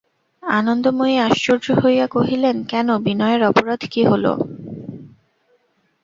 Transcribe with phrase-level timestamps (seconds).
[0.43, 4.25] আনন্দময়ী আশ্চর্য হইয়া কহিলেন, কেন, বিনয়ের অপরাধ কী হল?